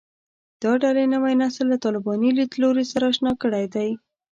[0.63, 3.89] دا ډلې نوی نسل له طالباني لیدلوري سره اشنا کړی دی